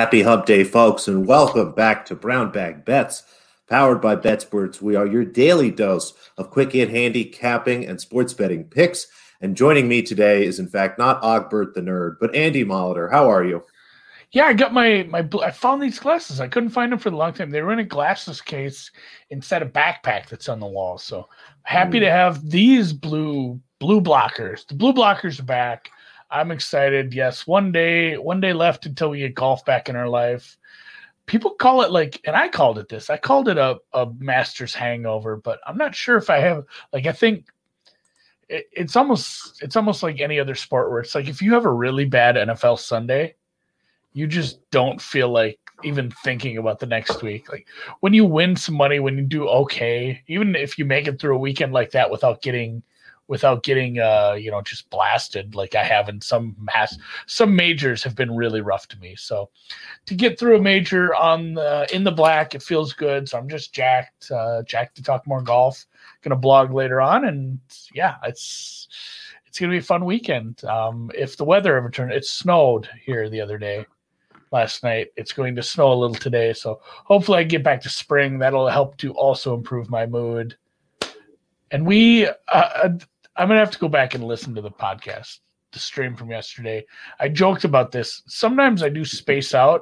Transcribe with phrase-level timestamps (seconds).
[0.00, 3.22] Happy Hump Day, folks, and welcome back to Brown Bag Bets,
[3.68, 4.80] powered by BetSperts.
[4.80, 9.08] We are your daily dose of quick hit handicapping and sports betting picks.
[9.42, 13.10] And joining me today is, in fact, not Ogbert the nerd, but Andy Molitor.
[13.10, 13.62] How are you?
[14.30, 15.28] Yeah, I got my my.
[15.42, 16.40] I found these glasses.
[16.40, 17.50] I couldn't find them for a long time.
[17.50, 18.90] They were in a glasses case
[19.28, 20.96] instead of backpack that's on the wall.
[20.96, 21.28] So
[21.64, 22.04] happy mm.
[22.04, 24.66] to have these blue blue blockers.
[24.66, 25.90] The blue blockers are back.
[26.30, 27.12] I'm excited.
[27.12, 30.56] Yes, one day, one day left until we get golf back in our life.
[31.26, 33.10] People call it like, and I called it this.
[33.10, 36.64] I called it a, a master's hangover, but I'm not sure if I have.
[36.92, 37.46] Like, I think
[38.48, 41.64] it, it's almost it's almost like any other sport where it's like if you have
[41.64, 43.34] a really bad NFL Sunday,
[44.12, 47.50] you just don't feel like even thinking about the next week.
[47.50, 47.66] Like
[48.00, 51.36] when you win some money, when you do okay, even if you make it through
[51.36, 52.82] a weekend like that without getting
[53.30, 58.02] without getting uh you know just blasted like I have in some mass some majors
[58.02, 59.14] have been really rough to me.
[59.16, 59.50] So
[60.06, 63.28] to get through a major on the in the black, it feels good.
[63.28, 65.86] So I'm just jacked, uh, jacked to talk more golf.
[66.22, 67.60] Gonna blog later on, and
[67.94, 68.88] yeah, it's
[69.46, 70.64] it's gonna be a fun weekend.
[70.64, 73.86] Um, if the weather ever turns, it snowed here the other day
[74.50, 75.08] last night.
[75.16, 78.40] It's going to snow a little today, so hopefully I get back to spring.
[78.40, 80.56] That'll help to also improve my mood.
[81.70, 82.88] And we, uh,
[83.40, 85.38] I'm gonna have to go back and listen to the podcast,
[85.72, 86.84] the stream from yesterday.
[87.20, 88.22] I joked about this.
[88.26, 89.80] Sometimes I do space out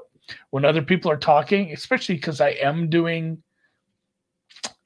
[0.50, 3.42] when other people are talking, especially because I am doing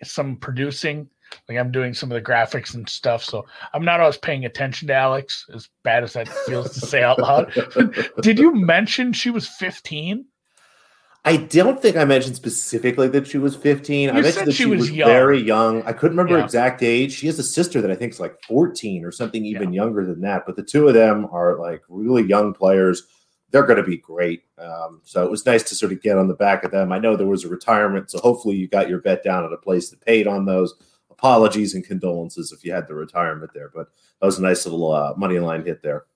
[0.03, 1.07] some producing.
[1.51, 4.89] Like I'm doing some of the graphics and stuff, so I'm not always paying attention
[4.89, 5.45] to Alex.
[5.53, 7.53] As bad as that feels to say out loud.
[8.23, 10.25] Did you mention she was 15?
[11.25, 14.01] I don't think I mentioned specifically that she was 15.
[14.01, 15.09] You I mentioned that she, was, was young.
[15.09, 15.83] very young.
[15.85, 16.45] I couldn't remember yeah.
[16.45, 17.13] exact age.
[17.13, 19.83] She has a sister that I think is like 14 or something even yeah.
[19.83, 20.43] younger than that.
[20.47, 23.05] But the two of them are like really young players.
[23.53, 24.43] They're going to be great.
[24.59, 26.91] Um, so it was nice to sort of get on the back of them.
[26.91, 29.59] I know there was a retirement, so hopefully you got your bet down at a
[29.59, 30.75] place that paid on those.
[31.11, 34.91] Apologies and condolences if you had the retirement there, but that was a nice little
[34.91, 36.07] uh, money line hit there.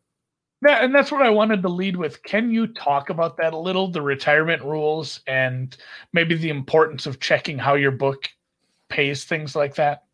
[0.65, 2.23] Yeah, and that's what I wanted to lead with.
[2.23, 5.77] Can you talk about that a little, the retirement rules and
[6.13, 8.29] maybe the importance of checking how your book
[8.89, 10.05] pays things like that?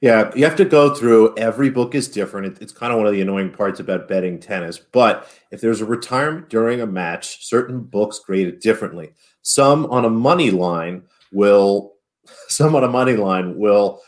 [0.00, 2.60] Yeah, you have to go through every book is different.
[2.60, 4.78] it's kind of one of the annoying parts about betting tennis.
[4.78, 9.12] But if there's a retirement during a match, certain books grade it differently.
[9.42, 11.02] Some on a money line
[11.32, 11.94] will,
[12.48, 14.00] some on a money line will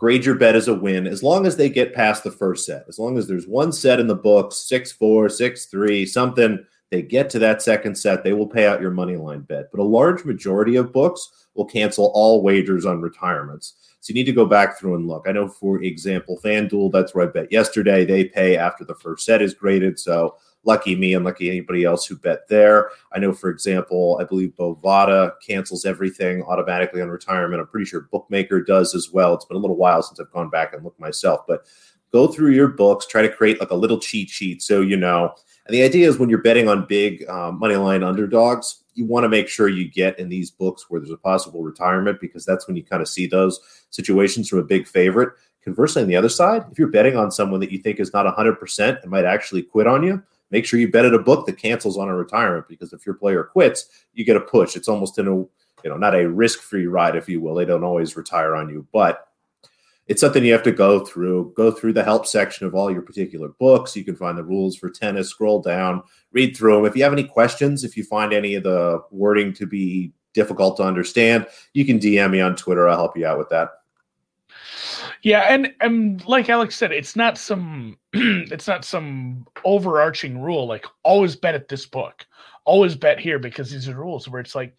[0.00, 2.86] grade your bet as a win as long as they get past the first set.
[2.88, 7.02] As long as there's one set in the books, six four, six three, something, they
[7.02, 9.70] get to that second set, they will pay out your money line bet.
[9.70, 13.74] But a large majority of books will cancel all wagers on retirements.
[14.00, 15.26] So you need to go back through and look.
[15.28, 18.06] I know, for example, FanDuel, that's where I bet yesterday.
[18.06, 19.98] They pay after the first set is graded.
[19.98, 22.90] So lucky me and lucky anybody else who bet there.
[23.12, 27.60] I know, for example, I believe Bovada cancels everything automatically on retirement.
[27.60, 29.34] I'm pretty sure Bookmaker does as well.
[29.34, 31.64] It's been a little while since I've gone back and looked myself, but
[32.12, 35.34] go through your books, try to create like a little cheat sheet so you know.
[35.66, 39.24] And the idea is when you're betting on big um, money line underdogs, you want
[39.24, 42.66] to make sure you get in these books where there's a possible retirement because that's
[42.66, 43.60] when you kind of see those
[43.90, 45.30] situations from a big favorite.
[45.62, 48.26] Conversely, on the other side, if you're betting on someone that you think is not
[48.26, 51.58] 100% and might actually quit on you, make sure you bet at a book that
[51.58, 54.76] cancels on a retirement because if your player quits, you get a push.
[54.76, 57.54] It's almost in a you know not a risk free ride, if you will.
[57.54, 59.26] They don't always retire on you, but
[60.06, 61.52] it's something you have to go through.
[61.56, 63.94] Go through the help section of all your particular books.
[63.94, 65.30] You can find the rules for tennis.
[65.30, 66.02] Scroll down,
[66.32, 66.84] read through them.
[66.84, 70.76] If you have any questions, if you find any of the wording to be difficult
[70.76, 72.88] to understand, you can DM me on Twitter.
[72.88, 73.70] I'll help you out with that.
[75.22, 80.86] Yeah, and and like Alex said, it's not some it's not some overarching rule like
[81.02, 82.26] always bet at this book,
[82.64, 84.74] always bet here because these are rules where it's like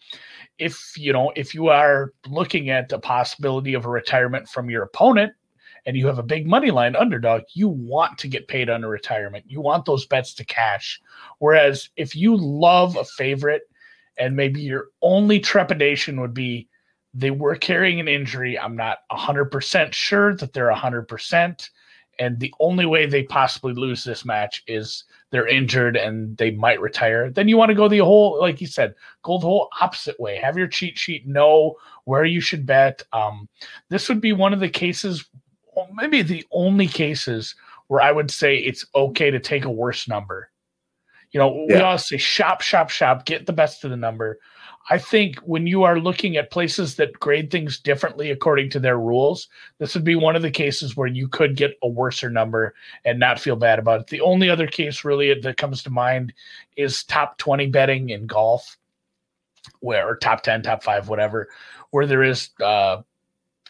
[0.58, 4.82] if you know if you are looking at the possibility of a retirement from your
[4.82, 5.32] opponent
[5.86, 8.88] and you have a big money line underdog, you want to get paid on a
[8.88, 9.44] retirement.
[9.48, 11.00] You want those bets to cash.
[11.38, 13.62] Whereas if you love a favorite
[14.18, 16.68] and maybe your only trepidation would be
[17.14, 18.58] they were carrying an injury.
[18.58, 21.70] I'm not 100% sure that they're 100%.
[22.18, 26.80] And the only way they possibly lose this match is they're injured and they might
[26.80, 27.30] retire.
[27.30, 30.36] Then you want to go the whole, like you said, go the whole opposite way.
[30.36, 33.02] Have your cheat sheet, know where you should bet.
[33.12, 33.48] Um,
[33.88, 35.24] this would be one of the cases,
[35.94, 37.54] maybe the only cases
[37.88, 40.50] where I would say it's okay to take a worse number.
[41.32, 41.76] You know, yeah.
[41.76, 44.38] we all say shop, shop, shop, get the best of the number.
[44.90, 48.98] I think when you are looking at places that grade things differently according to their
[48.98, 49.48] rules,
[49.78, 52.74] this would be one of the cases where you could get a worser number
[53.04, 54.06] and not feel bad about it.
[54.08, 56.32] The only other case really that comes to mind
[56.76, 58.76] is top 20 betting in golf,
[59.80, 61.48] where or top 10, top five, whatever,
[61.90, 63.02] where there is uh,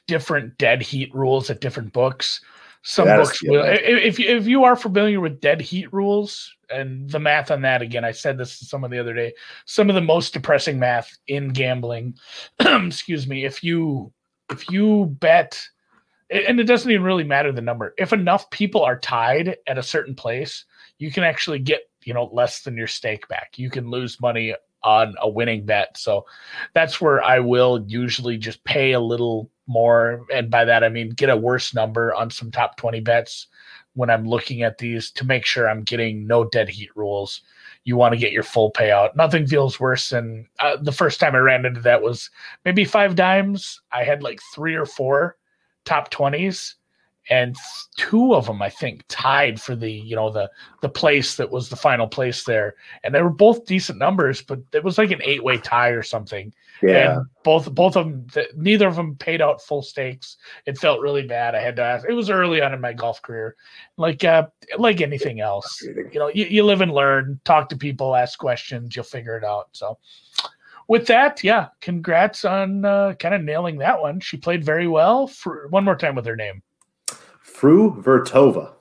[0.07, 2.41] different dead heat rules at different books.
[2.83, 7.51] Some books will, if, if you are familiar with dead heat rules, and the math
[7.51, 9.35] on that again, I said this to someone the other day.
[9.67, 12.15] Some of the most depressing math in gambling.
[12.61, 13.45] excuse me.
[13.45, 14.13] If you
[14.51, 15.63] if you bet,
[16.31, 17.95] and it doesn't even really matter the number.
[17.99, 20.65] If enough people are tied at a certain place,
[20.99, 23.59] you can actually get you know less than your stake back.
[23.59, 25.97] You can lose money on a winning bet.
[25.97, 26.27] So
[26.75, 31.11] that's where I will usually just pay a little more, and by that I mean
[31.11, 33.47] get a worse number on some top twenty bets
[33.95, 37.43] when I'm looking at these to make sure I'm getting no dead heat rules.
[37.85, 39.15] You want to get your full payout.
[39.17, 42.31] Nothing feels worse than uh, the first time I ran into that was
[42.65, 43.81] maybe five dimes.
[43.91, 45.37] I had like three or four
[45.85, 46.75] top 20s
[47.31, 47.57] and
[47.97, 51.69] two of them I think tied for the you know the the place that was
[51.69, 52.75] the final place there,
[53.05, 56.03] and they were both decent numbers, but it was like an eight way tie or
[56.03, 56.53] something.
[56.83, 58.27] Yeah, and both both of them,
[58.57, 60.37] neither of them paid out full stakes.
[60.67, 61.55] It felt really bad.
[61.55, 62.05] I had to ask.
[62.09, 63.55] It was early on in my golf career,
[63.97, 64.49] like uh,
[64.79, 65.81] like anything else.
[65.83, 69.45] You know, you, you live and learn, talk to people, ask questions, you'll figure it
[69.45, 69.69] out.
[69.73, 69.99] So
[70.89, 74.19] with that, yeah, congrats on uh, kind of nailing that one.
[74.21, 75.29] She played very well.
[75.29, 76.63] For one more time with her name.
[77.63, 78.73] Fruhvirtova.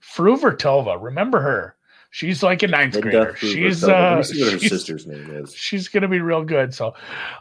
[0.00, 1.00] Fru Vertova.
[1.00, 1.76] Remember her.
[2.12, 3.36] She's like a ninth Linda grader.
[3.36, 5.54] she's uh, what her sister's name is.
[5.54, 6.74] She's gonna be real good.
[6.74, 6.94] So,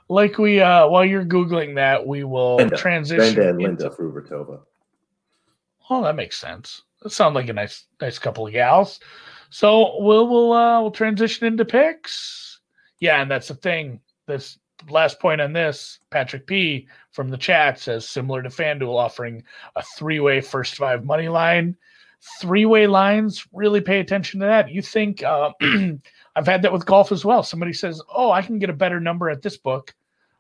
[0.10, 2.78] like we uh, while you're googling that, we will Linda.
[2.78, 3.36] transition.
[3.36, 4.60] Linda and Linda Fruhvirtova.
[5.90, 6.84] Oh, that makes sense.
[7.02, 9.00] That sounds like a nice, nice couple of gals.
[9.50, 12.60] So we'll we'll uh, we'll transition into picks.
[13.00, 14.02] Yeah, and that's the thing.
[14.28, 19.44] This last point on this, Patrick P from the chat says similar to FanDuel offering
[19.76, 21.76] a three-way first five money line.
[22.42, 24.70] Three-way lines, really pay attention to that.
[24.70, 25.52] You think uh,
[26.36, 27.44] I've had that with golf as well.
[27.44, 29.96] Somebody says, "Oh, I can get a better number at this book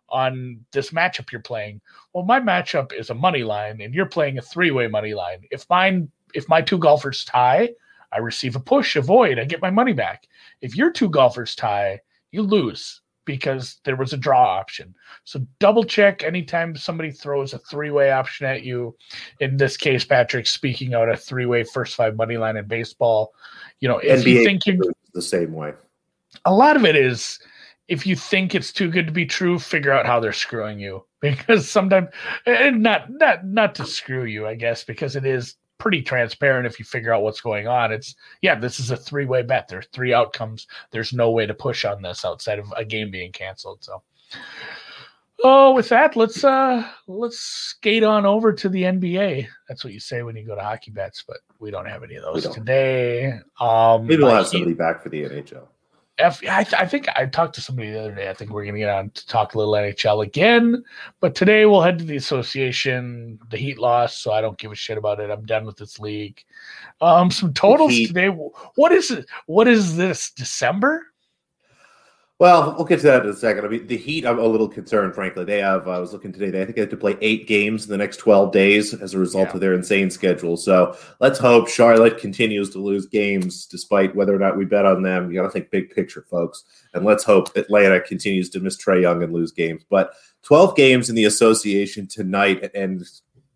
[0.09, 1.80] on this matchup you're playing."
[2.13, 5.44] Well, my matchup is a money line, and you're playing a three-way money line.
[5.51, 7.69] If mine, if my two golfers tie,
[8.12, 10.27] I receive a push, avoid, I get my money back.
[10.59, 12.01] If your two golfers tie,
[12.31, 14.95] you lose because there was a draw option.
[15.24, 18.95] So double check anytime somebody throws a three way option at you.
[19.39, 23.33] In this case, Patrick speaking out a three way first five money line in baseball.
[23.80, 24.77] You know, if NBA you think you're
[25.13, 25.74] the same way,
[26.45, 27.39] a lot of it is
[27.88, 31.04] if you think it's too good to be true, figure out how they're screwing you
[31.22, 32.10] because sometimes
[32.45, 36.78] and not not not to screw you, I guess, because it is pretty transparent if
[36.78, 37.92] you figure out what's going on.
[37.92, 39.68] It's yeah, this is a three way bet.
[39.68, 40.68] There's three outcomes.
[40.92, 43.84] There's no way to push on this outside of a game being canceled.
[43.84, 44.04] So
[45.44, 49.48] oh, with that, let's uh let's skate on over to the NBA.
[49.68, 52.16] That's what you say when you go to hockey bets, but we don't have any
[52.16, 53.40] of those today.
[53.60, 55.68] Um maybe we'll have somebody back for the NHL.
[56.19, 58.30] F, I, th- I think I talked to somebody the other day.
[58.30, 60.83] I think we're going to get on to talk a little NHL again.
[61.19, 63.39] But today we'll head to the association.
[63.50, 65.30] The Heat lost, so I don't give a shit about it.
[65.31, 66.44] I'm done with this league.
[67.01, 68.27] Um, some totals today.
[68.27, 69.25] What is it?
[69.45, 70.31] What is this?
[70.31, 71.07] December?
[72.39, 73.65] Well, we'll get to that in a second.
[73.65, 75.43] I mean, the Heat, I'm a little concerned, frankly.
[75.43, 77.48] They have, uh, I was looking today, they I think they have to play eight
[77.48, 79.53] games in the next 12 days as a result yeah.
[79.55, 80.55] of their insane schedule.
[80.55, 85.03] So let's hope Charlotte continues to lose games despite whether or not we bet on
[85.03, 85.29] them.
[85.29, 86.63] You got to think big picture, folks.
[86.93, 89.84] And let's hope Atlanta continues to miss Trae Young and lose games.
[89.89, 92.72] But 12 games in the association tonight.
[92.74, 93.01] And,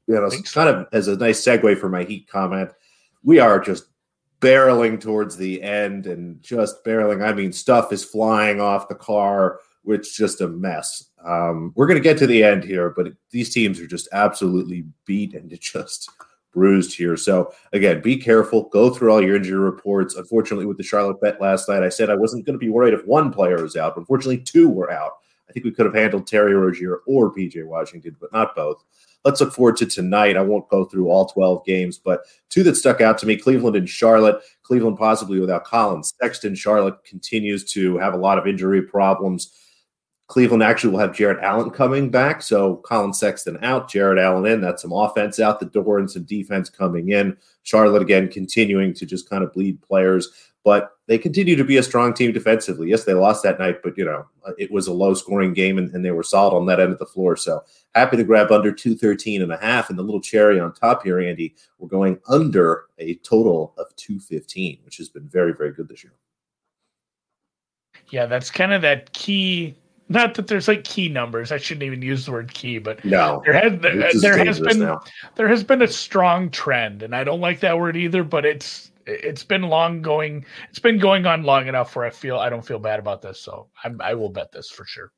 [0.07, 2.71] you know, kind of as a nice segue for my Heat comment,
[3.23, 3.85] we are just
[4.43, 7.27] barreling towards the end and just barreling.
[7.27, 11.09] I mean, stuff is flying off the car, which just a mess.
[11.25, 14.85] Um, we're going to get to the end here, but these teams are just absolutely
[15.05, 16.09] beat and just
[16.53, 17.17] bruised here.
[17.17, 18.69] So again, be careful.
[18.69, 20.15] Go through all your injury reports.
[20.15, 22.93] Unfortunately, with the Charlotte bet last night, I said I wasn't going to be worried
[22.93, 23.95] if one player was out.
[23.95, 25.13] But unfortunately, two were out.
[25.49, 28.83] I think we could have handled Terry Rozier or PJ Washington, but not both
[29.25, 30.37] let's look forward to tonight.
[30.37, 33.75] I won't go through all 12 games, but two that stuck out to me Cleveland
[33.75, 34.41] and Charlotte.
[34.63, 36.13] Cleveland possibly without Collins.
[36.21, 39.59] Sexton, Charlotte continues to have a lot of injury problems.
[40.27, 42.41] Cleveland actually will have Jarrett Allen coming back.
[42.41, 44.61] So Collin Sexton out, Jarrett Allen in.
[44.61, 47.37] That's some offense out the door and some defense coming in.
[47.63, 51.83] Charlotte again continuing to just kind of bleed players but they continue to be a
[51.83, 52.89] strong team defensively.
[52.89, 55.77] Yes, they lost that night, but you know uh, it was a low scoring game
[55.77, 57.35] and, and, they were solid on that end of the floor.
[57.35, 59.89] So happy to grab under 213 and a half.
[59.89, 64.79] And the little cherry on top here, Andy, we're going under a total of 215,
[64.85, 66.13] which has been very, very good this year.
[68.09, 69.75] Yeah, that's kind of that key.
[70.09, 71.51] Not that there's like key numbers.
[71.51, 74.79] I shouldn't even use the word key, but no, there has there, there has been
[74.79, 75.01] now.
[75.35, 78.23] there has been a strong trend, and I don't like that word either.
[78.23, 80.45] But it's it's been long going.
[80.69, 83.39] It's been going on long enough where I feel I don't feel bad about this.
[83.39, 85.11] So I'm, I will bet this for sure.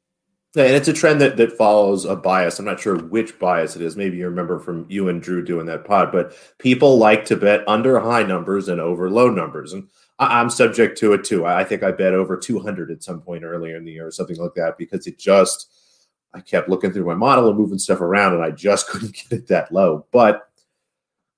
[0.56, 2.60] Yeah, and it's a trend that, that follows a bias.
[2.60, 3.98] I'm not sure which bias it is.
[3.98, 7.68] Maybe you remember from you and Drew doing that pod, but people like to bet
[7.68, 9.74] under high numbers and over low numbers.
[9.74, 11.46] And I, am subject to it too.
[11.46, 14.38] I think I bet over 200 at some point earlier in the year or something
[14.38, 15.74] like that because it just,
[16.34, 19.40] I kept looking through my model and moving stuff around and I just couldn't get
[19.40, 20.06] it that low.
[20.14, 20.48] But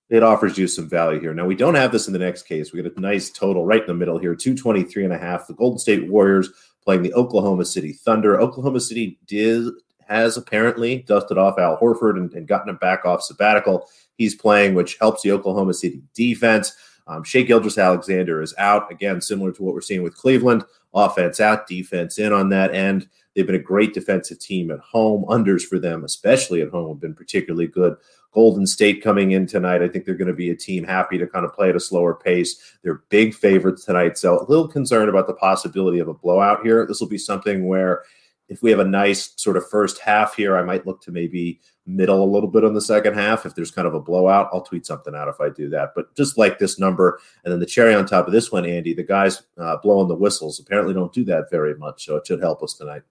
[0.10, 1.34] it offers you some value here.
[1.34, 2.72] Now, we don't have this in the next case.
[2.72, 5.48] We get a nice total right in the middle here 223 and a half.
[5.48, 6.50] The Golden State Warriors
[6.84, 8.40] playing the Oklahoma City Thunder.
[8.40, 9.66] Oklahoma City did
[10.08, 13.90] has apparently dusted off Al Horford and, and gotten him back off sabbatical.
[14.18, 16.74] He's playing, which helps the Oklahoma City defense.
[17.08, 20.64] Um, Shai Gilgeous-Alexander is out again, similar to what we're seeing with Cleveland.
[20.98, 23.08] Offense out, defense in on that end.
[23.36, 25.24] They've been a great defensive team at home.
[25.30, 27.96] Unders for them, especially at home, have been particularly good.
[28.34, 29.82] Golden State coming in tonight.
[29.82, 31.80] I think they're going to be a team happy to kind of play at a
[31.80, 32.78] slower pace.
[32.84, 34.18] They're big favorites tonight.
[34.18, 36.86] So a little concerned about the possibility of a blowout here.
[36.86, 38.04] This will be something where
[38.50, 41.60] if we have a nice sort of first half here, I might look to maybe
[41.88, 43.46] middle a little bit on the second half.
[43.46, 45.94] If there's kind of a blowout, I'll tweet something out if I do that.
[45.96, 48.94] But just like this number, and then the cherry on top of this one, Andy,
[48.94, 52.06] the guys uh, blowing the whistles apparently don't do that very much.
[52.06, 53.04] So it should help us tonight.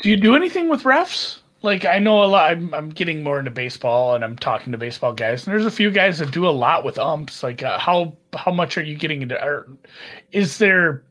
[0.00, 1.40] Do you do anything with refs?
[1.62, 2.50] like I know a lot.
[2.50, 5.70] I'm, I'm, getting more into baseball, and I'm talking to baseball guys, and there's a
[5.70, 7.42] few guys that do a lot with umps.
[7.42, 9.42] Like, uh, how how much are you getting into?
[9.42, 9.68] Or
[10.30, 11.04] is there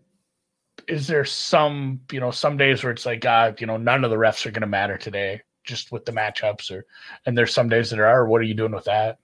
[0.87, 4.11] is there some you know some days where it's like, uh, you know, none of
[4.11, 6.85] the refs are going to matter today, just with the matchups, or
[7.25, 8.27] and there's some days that are.
[8.27, 9.19] What are you doing with that?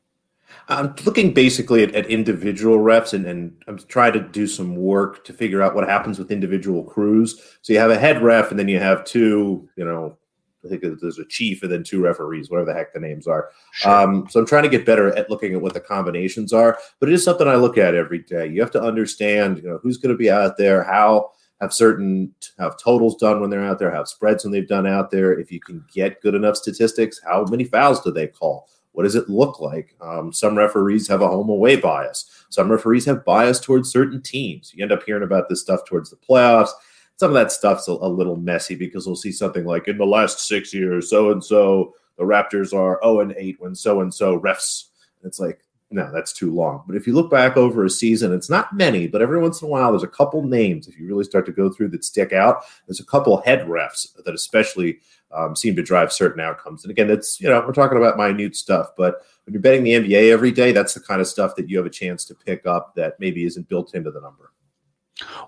[0.70, 5.24] I'm looking basically at, at individual refs and, and I'm trying to do some work
[5.26, 7.58] to figure out what happens with individual crews.
[7.62, 10.18] So you have a head ref and then you have two, you know,
[10.64, 13.50] I think there's a chief and then two referees, whatever the heck the names are.
[13.74, 13.92] Sure.
[13.92, 17.10] Um, so I'm trying to get better at looking at what the combinations are, but
[17.10, 18.48] it is something I look at every day.
[18.48, 21.32] You have to understand, you know, who's going to be out there, how
[21.62, 25.12] have certain have totals done when they're out there, have spreads when they've done out
[25.12, 25.38] there.
[25.38, 28.68] If you can get good enough statistics, how many fouls do they call?
[28.92, 29.96] What does it look like?
[30.02, 32.30] Um, some referees have a home away bias.
[32.50, 34.72] Some referees have bias towards certain teams.
[34.76, 36.72] You end up hearing about this stuff towards the playoffs
[37.18, 40.06] some of that stuff's a, a little messy because we'll see something like in the
[40.06, 44.14] last six years, so and so the Raptors are 0 and 8 when so and
[44.14, 44.86] so refs.
[45.24, 45.62] It's like,
[45.94, 46.84] no, that's too long.
[46.88, 49.68] But if you look back over a season, it's not many, but every once in
[49.68, 52.34] a while, there's a couple names, if you really start to go through that stick
[52.34, 52.64] out.
[52.88, 55.00] There's a couple head refs that especially
[55.32, 56.84] um, seem to drive certain outcomes.
[56.84, 59.92] And again, that's, you know, we're talking about minute stuff, but when you're betting the
[59.92, 62.66] NBA every day, that's the kind of stuff that you have a chance to pick
[62.66, 64.52] up that maybe isn't built into the number.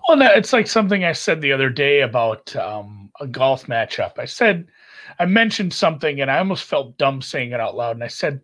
[0.06, 4.18] Well, no, it's like something I said the other day about um, a golf matchup.
[4.18, 4.68] I said,
[5.18, 7.96] I mentioned something and I almost felt dumb saying it out loud.
[7.96, 8.40] And I said,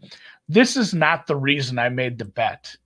[0.48, 2.76] This is not the reason I made the bet,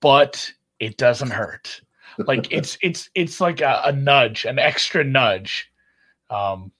[0.00, 1.80] but it doesn't hurt.
[2.18, 5.70] Like it's it's it's like a, a nudge, an extra nudge.
[6.30, 6.72] Um,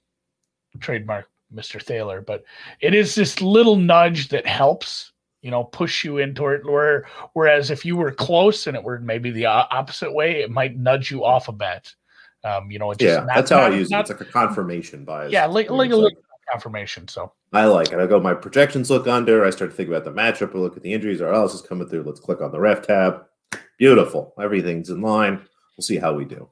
[0.81, 1.83] trademark Mr.
[1.83, 2.45] Thaler, but
[2.81, 5.13] it is this little nudge that helps
[5.43, 8.99] you know push you into it where whereas if you were close and it were
[8.99, 11.95] maybe the opposite way it might nudge you off a bet
[12.45, 14.29] um you know it's yeah not, that's how not, i use not, it it's like
[14.29, 16.19] a confirmation bias yeah like, like a little
[16.51, 17.33] confirmation so.
[17.53, 17.99] I like it.
[17.99, 19.45] I go my projections look under.
[19.45, 20.55] I start to think about the matchup.
[20.55, 21.21] I look at the injuries.
[21.21, 22.03] Or else is coming through.
[22.03, 23.25] Let's click on the ref tab.
[23.79, 24.35] Beautiful.
[24.41, 25.41] Everything's in line.
[25.77, 26.49] We'll see how we do.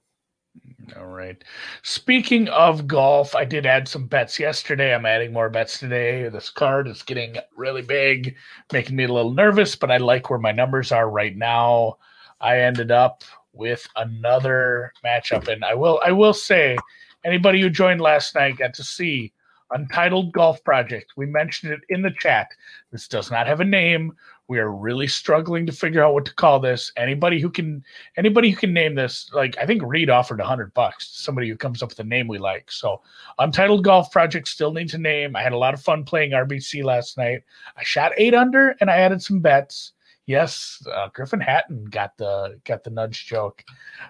[0.96, 1.42] All right.
[1.82, 4.94] Speaking of golf, I did add some bets yesterday.
[4.94, 6.28] I'm adding more bets today.
[6.28, 8.36] This card is getting really big,
[8.72, 11.96] making me a little nervous, but I like where my numbers are right now.
[12.40, 16.76] I ended up with another matchup, and I will I will say,
[17.24, 19.32] anybody who joined last night got to see
[19.70, 21.12] Untitled Golf Project.
[21.16, 22.48] We mentioned it in the chat.
[22.92, 24.12] This does not have a name.
[24.48, 26.92] We are really struggling to figure out what to call this.
[26.96, 27.82] Anybody who can
[28.16, 31.08] anybody who can name this, like I think Reed offered a hundred bucks.
[31.08, 32.70] Somebody who comes up with a name we like.
[32.70, 33.02] So
[33.38, 35.34] Untitled Golf Project still needs a name.
[35.34, 37.42] I had a lot of fun playing RBC last night.
[37.76, 39.92] I shot eight under and I added some bets
[40.26, 43.64] yes, uh, Griffin Hatton got the got the nudge joke.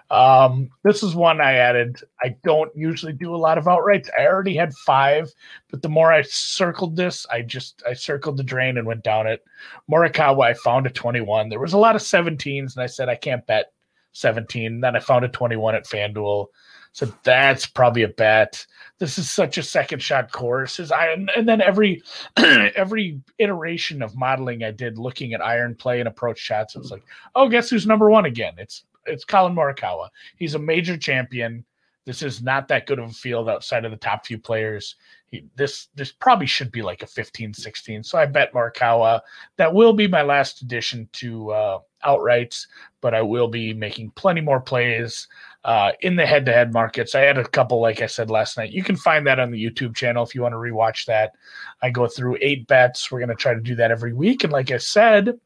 [0.09, 2.01] Um, this is one I added.
[2.21, 4.09] I don't usually do a lot of outrights.
[4.19, 5.31] I already had five,
[5.69, 9.27] but the more I circled this, I just I circled the drain and went down
[9.27, 9.43] it.
[9.89, 11.49] Morikawa, I found a 21.
[11.49, 13.71] There was a lot of 17s, and I said I can't bet
[14.13, 14.81] 17.
[14.81, 16.47] Then I found a 21 at FanDuel.
[16.93, 18.65] So that's probably a bet.
[18.99, 20.79] This is such a second shot course.
[20.79, 22.01] Is I and then every
[22.37, 26.91] every iteration of modeling I did looking at iron play and approach shots, it was
[26.91, 27.03] like,
[27.35, 28.53] oh, guess who's number one again?
[28.57, 30.09] It's It's Collin Morikawa.
[30.37, 31.63] He's a major champion.
[32.07, 34.95] This is not that good of a field outside of the top few players.
[35.25, 38.01] He, this this probably should be like a 15, 16.
[38.01, 39.19] So I bet Morikawa.
[39.57, 42.65] That will be my last addition to uh, outrights,
[43.01, 45.27] but I will be making plenty more plays
[45.65, 47.13] uh, in the head to head markets.
[47.13, 48.71] I had a couple, like I said last night.
[48.71, 51.33] You can find that on the YouTube channel if you want to rewatch that.
[51.81, 53.11] I go through eight bets.
[53.11, 54.45] We're going to try to do that every week.
[54.45, 55.37] And like I said,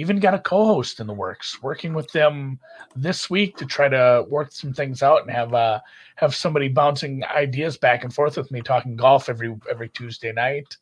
[0.00, 2.58] even got a co-host in the works working with them
[2.96, 5.78] this week to try to work some things out and have uh
[6.16, 10.76] have somebody bouncing ideas back and forth with me talking golf every every tuesday night.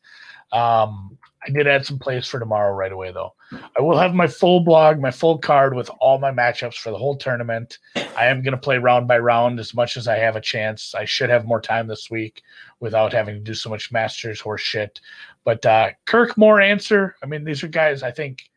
[0.53, 3.33] Um i did add some plays for tomorrow right away though.
[3.77, 6.97] I will have my full blog my full card with all my matchups for the
[6.97, 7.77] whole tournament.
[7.95, 10.95] I am going to play round by round as much as i have a chance.
[10.95, 12.41] I should have more time this week
[12.79, 15.01] without having to do so much masters horse shit
[15.43, 17.17] but uh kirk more answer.
[17.21, 18.49] I mean these are guys i think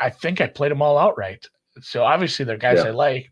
[0.00, 1.46] I think I played them all outright.
[1.80, 2.88] So obviously they're guys yeah.
[2.88, 3.30] I like.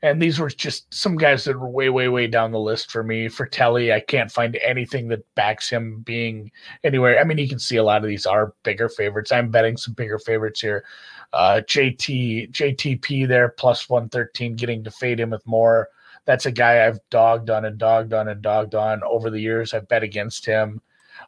[0.00, 3.02] And these were just some guys that were way, way, way down the list for
[3.02, 3.28] me.
[3.28, 6.52] For Telly, I can't find anything that backs him being
[6.84, 7.18] anywhere.
[7.18, 9.32] I mean, you can see a lot of these are bigger favorites.
[9.32, 10.84] I'm betting some bigger favorites here.
[11.32, 15.88] Uh, JT, JTP there, plus 113, getting to fade him with more.
[16.26, 19.74] That's a guy I've dogged on and dogged on and dogged on over the years.
[19.74, 20.80] I've bet against him.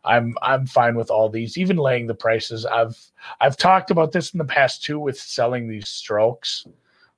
[0.04, 2.64] I'm I'm fine with all these, even laying the prices.
[2.66, 2.98] I've
[3.40, 6.66] I've talked about this in the past too with selling these strokes.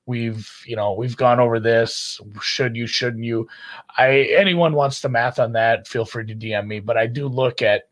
[0.07, 2.21] We've you know we've gone over this.
[2.41, 2.87] Should you?
[2.87, 3.49] Shouldn't you?
[3.97, 5.87] I anyone wants the math on that?
[5.87, 6.81] Feel free to DM me.
[6.81, 7.85] But I do look at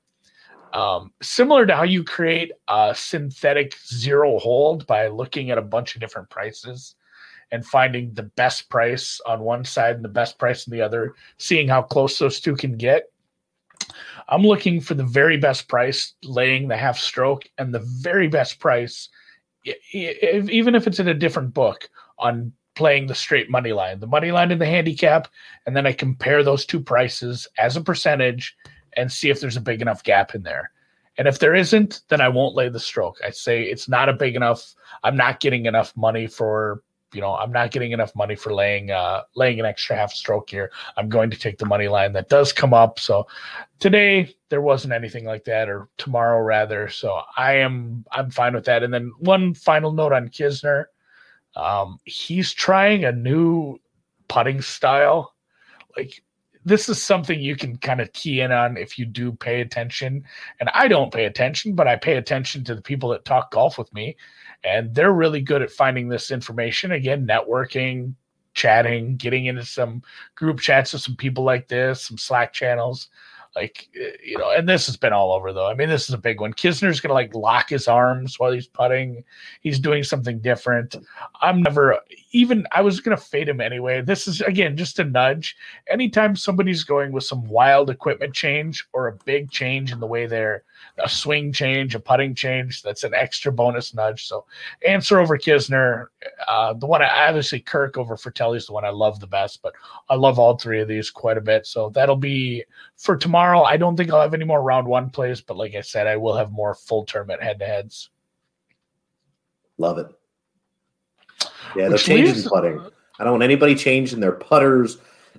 [0.73, 5.95] um, similar to how you create a synthetic zero hold by looking at a bunch
[5.95, 6.95] of different prices
[7.53, 11.15] and finding the best price on one side and the best price on the other,
[11.39, 13.11] seeing how close those two can get.
[14.31, 18.61] I'm looking for the very best price, laying the half stroke, and the very best
[18.61, 19.09] price,
[19.93, 24.31] even if it's in a different book, on playing the straight money line, the money
[24.31, 25.29] line and the handicap,
[25.67, 28.57] and then I compare those two prices as a percentage
[28.97, 30.71] and see if there's a big enough gap in there.
[31.19, 33.19] And if there isn't, then I won't lay the stroke.
[33.27, 34.75] I say it's not a big enough.
[35.03, 38.91] I'm not getting enough money for you know, I'm not getting enough money for laying
[38.91, 40.71] uh laying an extra half stroke here.
[40.97, 42.99] I'm going to take the money line that does come up.
[42.99, 43.27] So
[43.79, 46.89] today there wasn't anything like that, or tomorrow rather.
[46.89, 48.83] So I am I'm fine with that.
[48.83, 50.87] And then one final note on Kisner.
[51.57, 53.79] Um, he's trying a new
[54.29, 55.35] putting style.
[55.97, 56.23] Like
[56.65, 60.25] this is something you can kind of key in on if you do pay attention.
[60.61, 63.79] And I don't pay attention, but I pay attention to the people that talk golf
[63.79, 64.17] with me
[64.65, 66.93] and they're really good at finding this information.
[66.93, 68.15] Again networking
[68.53, 70.03] chatting getting into some
[70.35, 73.09] group chats with some people like this some slack channels
[73.55, 75.67] like eh, you know and this has been all over though.
[75.67, 76.53] I mean this is a big one.
[76.53, 79.25] Kisner's gonna like lock his arms while he's putting.
[79.61, 80.97] He's doing something different.
[81.41, 81.99] I'm never
[82.31, 85.57] even i was gonna fade him anyway this is again just a nudge
[85.89, 90.27] anytime somebody's going with some wild equipment change or a big change in the way
[90.27, 90.65] they're
[90.99, 92.83] a swing change, a putting change.
[92.83, 94.27] That's an extra bonus nudge.
[94.27, 94.45] So
[94.87, 96.07] answer over Kisner.
[96.47, 99.63] Uh, the one I obviously Kirk over Fratelli is the one I love the best,
[99.63, 99.75] but
[100.09, 101.67] I love all three of these quite a bit.
[101.67, 102.65] So that'll be
[102.97, 103.63] for tomorrow.
[103.63, 106.17] I don't think I'll have any more round one plays, but like I said, I
[106.17, 108.11] will have more full tournament head to heads.
[109.79, 110.07] Love it.
[111.77, 112.81] Yeah, they're changing putting.
[113.19, 114.99] I don't want anybody changing their putters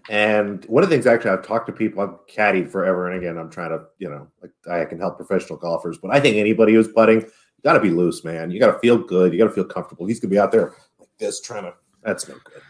[0.09, 3.37] and one of the things actually I've talked to people, I've caddied forever and again,
[3.37, 6.73] I'm trying to, you know, like I can help professional golfers, but I think anybody
[6.73, 7.29] who's putting, you
[7.63, 8.49] got to be loose, man.
[8.51, 9.31] You got to feel good.
[9.31, 10.05] You got to feel comfortable.
[10.05, 11.73] He's gonna be out there like this trying to.
[12.03, 12.61] That's no good.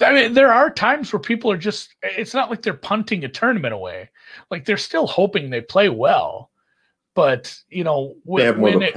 [0.00, 1.94] I mean, there are times where people are just.
[2.02, 4.10] It's not like they're punting a tournament away.
[4.50, 6.50] Like they're still hoping they play well,
[7.18, 8.94] but you know when, when it,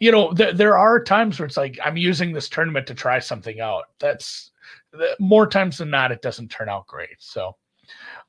[0.00, 3.20] you know th- there are times where it's like I'm using this tournament to try
[3.20, 3.84] something out.
[4.00, 4.50] That's
[5.20, 7.14] more times than not, it doesn't turn out great.
[7.20, 7.54] So,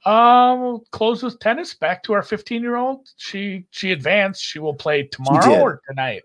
[0.05, 1.73] um, we'll close with tennis.
[1.73, 3.09] Back to our 15 year old.
[3.17, 4.43] She she advanced.
[4.43, 6.21] She will play tomorrow or tonight.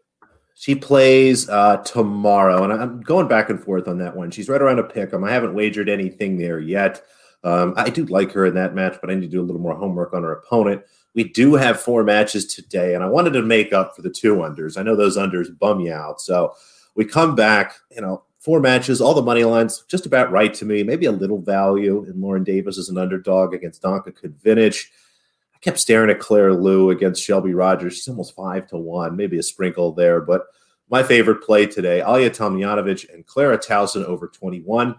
[0.54, 4.30] She plays uh, tomorrow, and I'm going back and forth on that one.
[4.30, 5.24] She's right around a pick 'em.
[5.24, 7.02] I haven't wagered anything there yet.
[7.42, 9.60] Um, I do like her in that match, but I need to do a little
[9.60, 10.82] more homework on her opponent.
[11.14, 14.36] We do have four matches today, and I wanted to make up for the two
[14.36, 14.78] unders.
[14.78, 16.54] I know those unders bum you out, so
[16.94, 17.74] we come back.
[17.90, 20.82] You know, four matches, all the money lines just about right to me.
[20.82, 24.86] Maybe a little value in Lauren Davis as an underdog against Donka Knežević.
[25.54, 27.94] I kept staring at Claire Liu against Shelby Rogers.
[27.94, 30.20] She's almost five to one, maybe a sprinkle there.
[30.20, 30.46] But
[30.90, 34.98] my favorite play today, Ajla Tomljanovic and Clara Tauson over 21.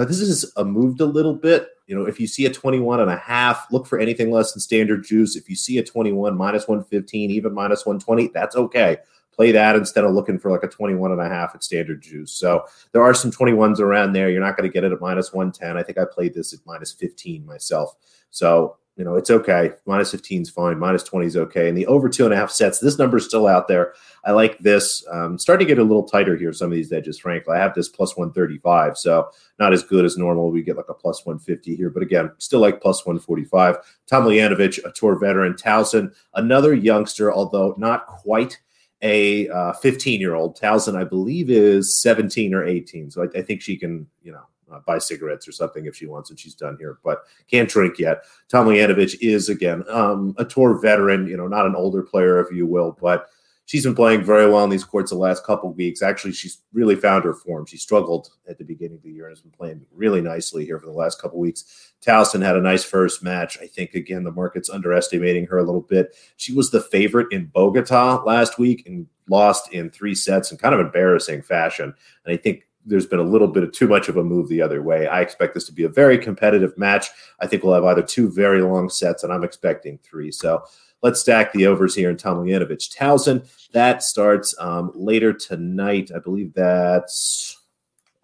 [0.00, 1.68] Now, this is a moved a little bit.
[1.86, 4.60] You know, if you see a 21 and a half, look for anything less than
[4.60, 5.36] standard juice.
[5.36, 8.96] If you see a 21 minus 115, even minus 120, that's okay
[9.32, 12.30] play that instead of looking for like a 21 and a half at standard juice.
[12.32, 14.28] So there are some 21s around there.
[14.28, 15.78] You're not going to get it at minus 110.
[15.78, 17.96] I think I played this at minus 15 myself.
[18.30, 19.72] So you know, it's okay.
[19.86, 20.78] Minus 15 is fine.
[20.78, 21.70] Minus 20 is okay.
[21.70, 23.94] And the over two and a half sets, this number is still out there.
[24.26, 25.02] I like this.
[25.10, 27.56] Um, starting to get a little tighter here, some of these edges, frankly.
[27.56, 30.50] I have this plus 135, so not as good as normal.
[30.50, 33.78] We get like a plus 150 here, but again, still like plus 145.
[34.06, 35.54] Tomljanovic, a tour veteran.
[35.54, 38.58] Tauson, another youngster, although not quite
[39.00, 39.48] a
[39.80, 40.60] 15 uh, year old.
[40.60, 43.12] Tauson, I believe, is 17 or 18.
[43.12, 46.06] So I, I think she can, you know, uh, buy cigarettes or something if she
[46.06, 48.24] wants, and she's done here, but can't drink yet.
[48.48, 52.54] Tom Tomljanovic is again um, a tour veteran, you know, not an older player, if
[52.54, 53.28] you will, but
[53.70, 56.02] she's been playing very well in these courts the last couple weeks.
[56.02, 57.64] Actually, she's really found her form.
[57.66, 60.80] She struggled at the beginning of the year and has been playing really nicely here
[60.80, 61.92] for the last couple weeks.
[62.04, 63.58] Tauson had a nice first match.
[63.62, 66.16] I think again the market's underestimating her a little bit.
[66.36, 70.74] She was the favorite in Bogota last week and lost in three sets in kind
[70.74, 71.94] of embarrassing fashion.
[72.24, 74.62] And I think there's been a little bit of too much of a move the
[74.62, 75.06] other way.
[75.06, 77.08] I expect this to be a very competitive match.
[77.40, 80.32] I think we'll have either two very long sets, and I'm expecting three.
[80.32, 80.64] So
[81.02, 83.46] let's stack the overs here in Tomljanovic Tauson.
[83.72, 86.10] That starts um, later tonight.
[86.14, 87.58] I believe that's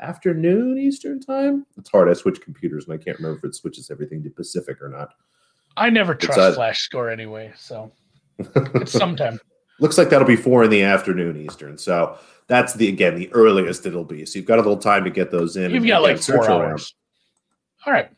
[0.01, 1.67] afternoon Eastern time.
[1.77, 2.09] It's hard.
[2.09, 5.15] I switch computers, and I can't remember if it switches everything to Pacific or not.
[5.77, 7.93] I never trust uh, Flash Score anyway, so
[8.39, 9.39] it's sometime.
[9.79, 11.77] Looks like that'll be four in the afternoon Eastern.
[11.79, 14.25] So that's the again the earliest it'll be.
[14.25, 15.71] So you've got a little time to get those in.
[15.71, 16.95] You've got like four hours.
[17.85, 18.11] All right.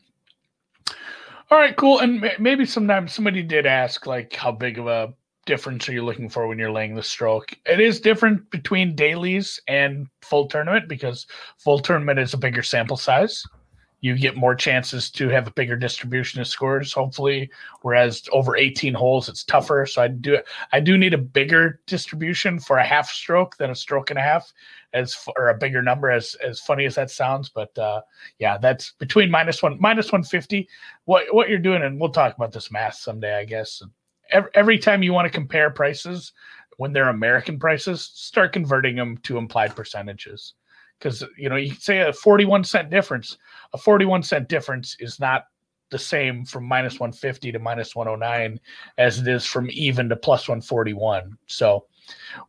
[1.51, 1.99] All right, cool.
[1.99, 5.13] And maybe sometimes somebody did ask like how big of a
[5.45, 7.51] difference are you looking for when you're laying the stroke?
[7.65, 11.25] It is different between dailies and full tournament because
[11.57, 13.43] full tournament is a bigger sample size
[14.01, 17.49] you get more chances to have a bigger distribution of scores hopefully.
[17.81, 19.85] Whereas over 18 holes it's tougher.
[19.85, 20.39] So i do
[20.71, 24.23] i do need a bigger distribution for a half stroke than a stroke and a
[24.23, 24.51] half
[24.93, 27.49] as or a bigger number as as funny as that sounds.
[27.49, 28.01] But uh
[28.39, 30.67] yeah that's between minus one minus 150
[31.05, 33.81] what what you're doing and we'll talk about this math someday i guess.
[34.31, 36.33] Every, every time you want to compare prices
[36.77, 40.53] when they're american prices start converting them to implied percentages
[40.99, 43.37] because you know you say a 41 cent difference.
[43.73, 45.45] A 41 cent difference is not
[45.89, 48.59] the same from minus 150 to minus 109
[48.97, 51.85] as it is from even to plus 141 so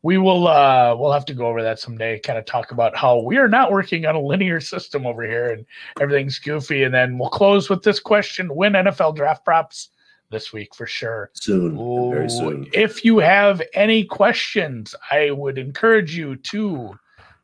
[0.03, 3.21] we will uh we'll have to go over that someday kind of talk about how
[3.21, 5.65] we are not working on a linear system over here and
[6.01, 9.91] everything's goofy and then we'll close with this question win nfl draft props?
[10.31, 11.31] This week for sure.
[11.33, 11.77] Soon.
[11.77, 12.69] Ooh, very soon.
[12.73, 16.97] if you have any questions i would encourage you to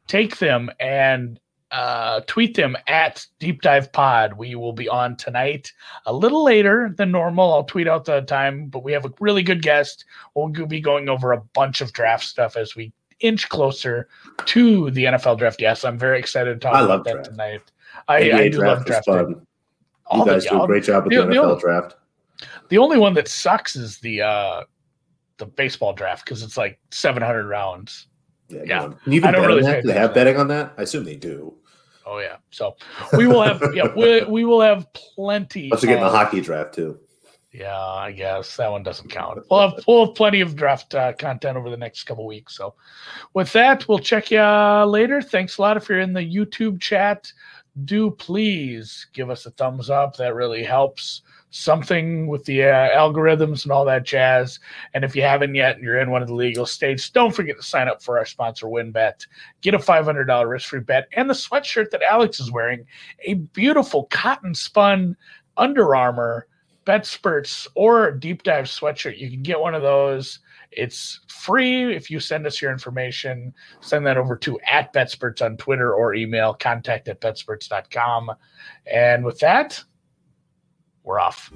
[0.07, 1.41] take them and
[1.71, 4.35] uh, tweet them at Deep Dive Pod.
[4.35, 5.73] We will be on tonight
[6.07, 7.53] a little later than normal.
[7.53, 10.05] I'll tweet out the time, but we have a really good guest.
[10.35, 14.09] We'll be going over a bunch of draft stuff as we inch closer
[14.47, 15.61] to the NFL draft.
[15.61, 17.31] Yes, I'm very excited to talk I about that draft.
[17.31, 17.63] tonight.
[18.09, 19.07] I, I do love draft.
[19.09, 21.97] You guys the, do a great job with the, the NFL only, draft.
[22.69, 24.63] The only one that sucks is the uh,
[25.39, 28.07] the baseball draft because it's like 700 rounds.
[28.49, 28.81] Yeah, yeah.
[28.83, 29.83] Can you even I don't really that?
[29.83, 30.75] Do they have betting on that?
[30.79, 31.55] I assume they do.
[32.05, 32.37] Oh yeah.
[32.51, 32.77] So
[33.17, 35.69] we will have yeah we, we will have plenty.
[35.71, 37.01] Let's get in the hockey draft too.
[37.53, 39.43] Yeah, I guess that one doesn't count.
[39.51, 42.55] We'll have we'll have plenty of draft uh, content over the next couple weeks.
[42.55, 42.75] So,
[43.33, 45.23] with that, we'll check you uh, later.
[45.23, 47.33] Thanks a lot if you're in the YouTube chat.
[47.87, 50.17] Do please give us a thumbs up.
[50.17, 51.23] That really helps
[51.57, 54.61] something with the uh, algorithms and all that jazz.
[54.93, 57.57] And if you haven't yet and you're in one of the legal states, don't forget
[57.57, 59.27] to sign up for our sponsor, WynnBET.
[59.63, 62.85] Get a $500 risk free bet and the sweatshirt that Alex is wearing,
[63.25, 65.17] a beautiful cotton spun
[65.57, 66.47] Under Armour
[66.85, 69.19] BetSperts or deep dive sweatshirt.
[69.19, 70.39] You can get one of those.
[70.71, 73.53] It's free if you send us your information.
[73.81, 78.31] Send that over to at BetSperts on Twitter or email contact at betsperts.com.
[78.87, 79.83] And with that,
[81.07, 81.53] we're off.